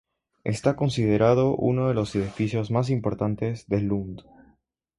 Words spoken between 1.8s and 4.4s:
de los edificios más importantes de Lund.